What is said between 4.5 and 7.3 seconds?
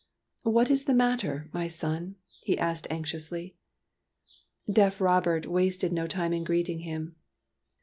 Deaf Robert wasted no time in greeting him.